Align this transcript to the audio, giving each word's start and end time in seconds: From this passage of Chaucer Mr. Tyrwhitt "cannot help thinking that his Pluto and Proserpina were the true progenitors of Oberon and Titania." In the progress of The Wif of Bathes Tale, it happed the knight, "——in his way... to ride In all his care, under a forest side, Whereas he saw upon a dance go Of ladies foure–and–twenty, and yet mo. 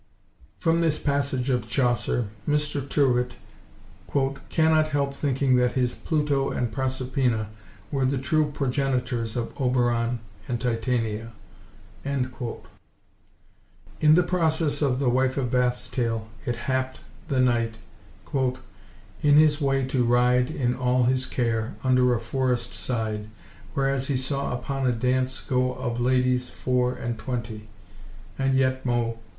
From 0.59 0.81
this 0.81 0.97
passage 0.97 1.51
of 1.51 1.67
Chaucer 1.67 2.25
Mr. 2.49 2.81
Tyrwhitt 2.81 3.35
"cannot 4.49 4.87
help 4.87 5.13
thinking 5.13 5.57
that 5.57 5.73
his 5.73 5.93
Pluto 5.93 6.49
and 6.49 6.71
Proserpina 6.71 7.49
were 7.91 8.05
the 8.05 8.17
true 8.17 8.49
progenitors 8.49 9.35
of 9.35 9.53
Oberon 9.61 10.17
and 10.47 10.59
Titania." 10.59 11.33
In 12.03 12.31
the 13.99 14.23
progress 14.23 14.81
of 14.81 14.97
The 14.97 15.07
Wif 15.07 15.37
of 15.37 15.51
Bathes 15.51 15.87
Tale, 15.87 16.27
it 16.47 16.55
happed 16.65 17.01
the 17.27 17.39
knight, 17.39 17.77
"——in 18.33 19.35
his 19.35 19.61
way... 19.61 19.85
to 19.85 20.03
ride 20.03 20.49
In 20.49 20.73
all 20.73 21.03
his 21.03 21.27
care, 21.27 21.75
under 21.83 22.15
a 22.15 22.19
forest 22.19 22.73
side, 22.73 23.29
Whereas 23.75 24.07
he 24.07 24.17
saw 24.17 24.55
upon 24.57 24.87
a 24.87 24.93
dance 24.93 25.39
go 25.39 25.75
Of 25.75 25.99
ladies 25.99 26.49
foure–and–twenty, 26.49 27.69
and 28.39 28.55
yet 28.55 28.83
mo. 28.83 29.19